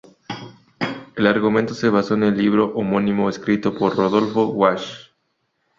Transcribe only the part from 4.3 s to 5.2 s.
Walsh.